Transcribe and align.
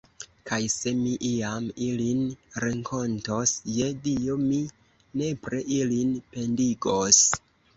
Kaj 0.51 0.57
se 0.75 0.93
mi 1.01 1.11
iam 1.31 1.67
ilin 1.87 2.23
renkontos, 2.65 3.53
je 3.75 3.91
Dio, 4.09 4.39
mi 4.49 4.61
nepre 5.23 5.63
ilin 5.81 6.19
pendigos. 6.33 7.23